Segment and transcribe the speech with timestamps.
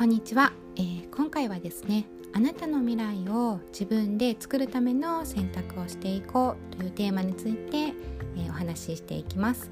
[0.00, 9.70] こんにちは、えー、今回はですねあなたの未来を自分で作るための選択をしていこうというテーマについて、えー、お話ししていきます、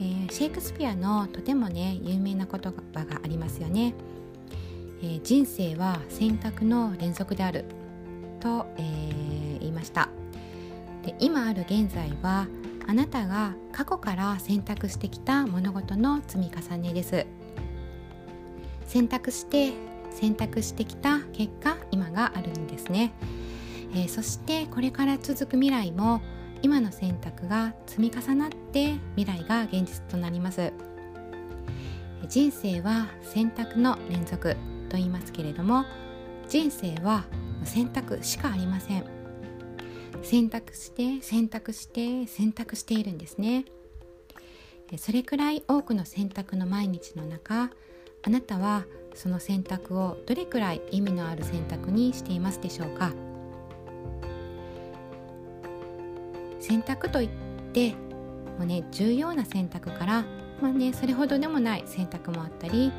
[0.00, 2.60] えー、シェイクスピアのとてもね有名な言
[2.92, 3.94] 葉がありますよね、
[5.00, 7.64] え人生は選択の連続である
[8.40, 10.08] と、え言いました。
[11.04, 12.48] で今ある現在は
[12.88, 17.41] あなたが過去から選択してきた物事の積み重ねです。
[18.86, 19.72] 選択して
[20.10, 23.12] 選択してきた結果今があるんですね、
[23.94, 26.20] えー、そしてこれから続く未来も
[26.62, 30.72] 今の選択が積み重なって未来が現実となります。
[32.28, 34.54] 人生は選択の連続
[34.88, 35.84] と言いますけれども
[36.48, 37.24] 人生は
[37.64, 39.04] 選択しかありません。
[40.22, 43.64] 選択して選択して選択しているんですね。
[44.98, 47.70] それくらい多くの選択の毎日の中
[48.24, 48.84] あなたは
[49.14, 53.12] その選択をどれくらい意味のある選択にしていますでしょうか？
[56.60, 57.28] 選択といっ
[57.72, 57.90] て
[58.58, 60.24] もうね重要な選択から
[60.60, 62.92] まあねそれほどでもない選択もあったり、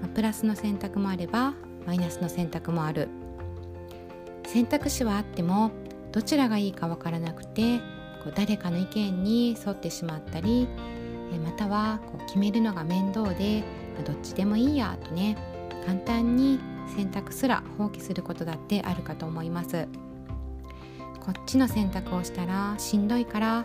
[0.00, 1.54] まあ、プラスの選択もあれば
[1.84, 3.08] マイナスの選択もある。
[4.46, 5.70] 選択肢はあっても
[6.10, 7.78] どちらがいいかわからなくて
[8.24, 10.68] こう誰かの意見に沿ってしまったり
[11.44, 13.62] またはこう決めるのが面倒で
[14.02, 15.36] どっちでもいいやとね
[15.86, 16.60] 簡単に
[16.96, 19.88] 選択すら放棄することだってあるかと思います。
[21.20, 23.58] こっちの選択をしたらしんどいから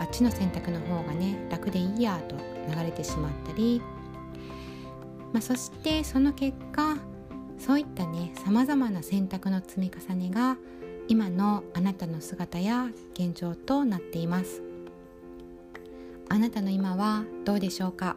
[0.00, 3.82] あっちの選択の方がね楽でいいやと流れてしまったり、
[5.32, 6.96] まあ、そしてその結果
[7.58, 10.56] そういったねさまざまな選択の積み重ねが
[11.06, 14.62] 今のあなたの姿や現状となっています。
[16.28, 18.16] あなたの今はどうでしょうか？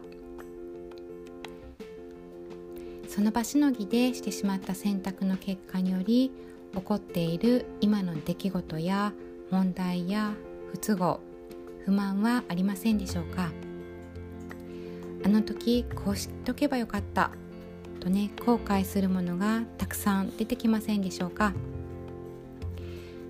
[3.10, 6.30] その場しのぎでしてしまった選択の結果により
[6.72, 9.12] 起こっている今の出来事や
[9.50, 10.32] 問題や
[10.70, 11.18] 不都合
[11.84, 13.50] 不満はありませんでしょうか？
[15.24, 17.32] あの時こうしとけばよかった
[17.98, 21.52] とね後悔するものがたくさん出てきませんでしょうか？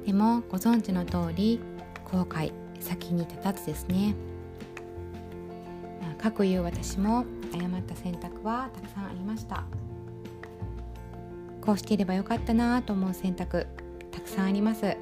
[0.04, 1.58] でもご存知の通り
[2.04, 4.14] 後悔先に立たずですね。
[6.18, 8.99] かくいう私も誤った選択はたくさん
[9.30, 9.64] ました。
[11.60, 13.66] こうしていればよかったなと思う選択
[14.10, 14.96] たくさんあります。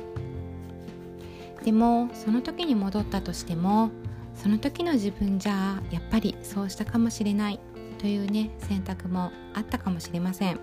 [1.65, 3.91] でもその時に戻ったとしても
[4.35, 7.61] その時の自分じゃやっぱりそうしたかもしれない
[7.99, 10.61] というね選択もあったかもしれません。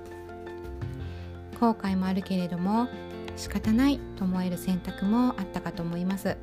[1.59, 2.88] 後悔もあるけれども
[3.36, 6.38] 仕方ないと思える選択もあったかと思います。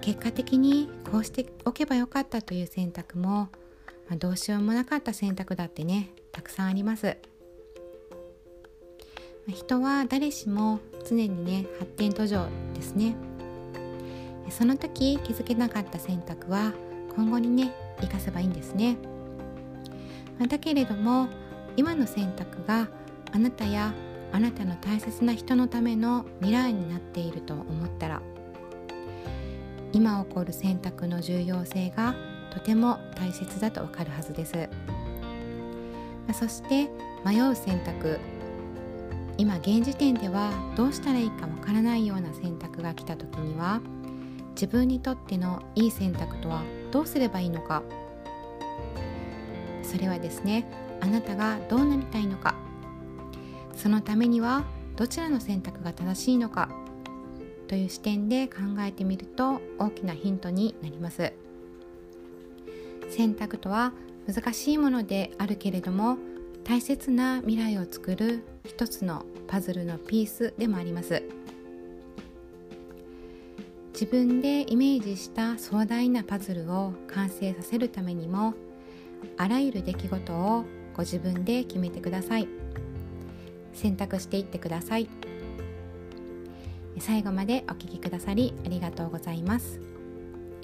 [0.00, 3.48] 結果的にこうしておけばよかったという選択も、
[4.08, 7.16] まあ、どうしようもなかった選択だってねたくさんあります、
[9.48, 13.16] 人は誰しも常にね発展途上ですね。
[14.50, 16.72] その時気づけなかった選択は
[17.16, 18.96] 今後にね生かせばいいんですね、
[20.48, 21.28] だけれども
[21.76, 22.88] 今の選択が
[23.32, 23.94] あなたや
[24.32, 28.22] あなたの大切な人のための未来になっていると思ったら
[29.92, 32.14] 今起こる選択の重要性が
[32.54, 34.68] とても大切だとわかるはずです。
[36.32, 36.88] そして
[37.24, 38.18] 迷う選択。
[39.36, 43.80] 今現時点ではどうしたらいいかわからないような選択が来た時には
[44.54, 46.62] 自分にとってのいい選択とは
[46.92, 47.82] どうすればいいのか。
[49.82, 50.66] それはですね
[51.00, 52.54] あなたがどうなりたいのか。
[53.74, 54.64] そのためには
[54.96, 56.68] どちらの選択が正しいのか
[57.66, 61.32] という視点で考えてみると大きなヒントになります。
[63.14, 63.92] 選択とは
[64.26, 66.18] 難しいものであるけれども
[66.64, 71.22] 大切な未来を作る一つのパズルのピースでもあります。
[73.92, 78.54] 自分でイメージした壮大なパズルを完成させるためにも
[79.36, 80.64] あらゆる出来事を
[80.96, 82.48] ご自分で決めてください。
[83.74, 85.08] 選択していってください。
[86.98, 89.83] 最後までお聴きくださりありがとうございます。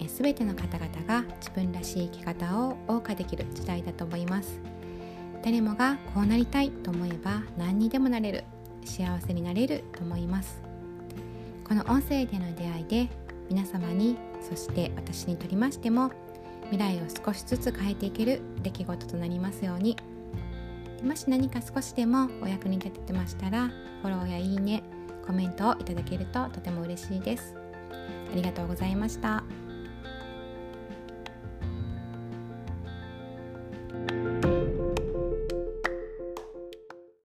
[0.08, 4.61] すべての方々が自分らしい生き方を謳歌できる時代だと思います。
[5.43, 8.44] 誰もがこうなりたいと思えば何にでもなれる。
[8.85, 10.62] 幸せになれると思います。
[11.67, 13.08] この音声での出会いで
[13.49, 16.11] 皆様にそして私にとりましても
[16.70, 18.41] 未来を少しずつ変えていける。
[18.62, 19.97] 出来事となりますように。
[21.02, 23.69] もし何か少しでもお役に立ててましたら
[24.02, 24.82] フォローやいいね
[25.26, 27.55] コメントをいただけるととても嬉しいです。
[28.32, 29.43] ありがとうございました。